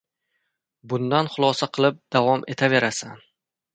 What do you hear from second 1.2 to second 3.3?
xulosa qilib davom etaverasan.